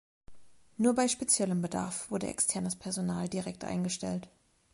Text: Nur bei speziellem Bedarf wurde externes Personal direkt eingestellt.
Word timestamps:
Nur 0.77 0.95
bei 0.95 1.07
speziellem 1.07 1.61
Bedarf 1.61 2.09
wurde 2.09 2.25
externes 2.25 2.75
Personal 2.75 3.29
direkt 3.29 3.63
eingestellt. 3.63 4.31